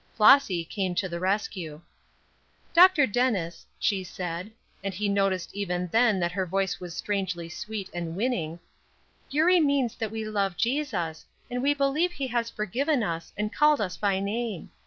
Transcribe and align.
Flossy 0.15 0.65
came 0.65 0.95
to 0.95 1.07
the 1.07 1.19
rescue. 1.19 1.79
"Dr. 2.73 3.05
Dennis," 3.05 3.67
she 3.77 4.03
said, 4.03 4.51
and 4.83 4.95
he 4.95 5.07
noticed 5.07 5.53
even 5.53 5.85
then 5.91 6.19
that 6.19 6.31
her 6.31 6.47
voice 6.47 6.79
was 6.79 6.95
strangely 6.97 7.47
sweet 7.49 7.87
and 7.93 8.15
winning, 8.15 8.59
"Eurie 9.29 9.59
means 9.59 9.93
that 9.97 10.09
we 10.09 10.25
love 10.25 10.57
Jesus, 10.57 11.23
and 11.51 11.61
we 11.61 11.75
believe 11.75 12.13
he 12.13 12.25
has 12.29 12.49
forgiven 12.49 13.03
us 13.03 13.31
and 13.37 13.53
called 13.53 13.79
us 13.79 13.95
by 13.95 14.19
name. 14.19 14.71